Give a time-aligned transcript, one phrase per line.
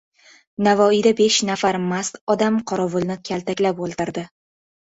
[0.67, 4.29] Navoiyda besh nafar mast odam qorovulni kaltaklab o‘ldirdi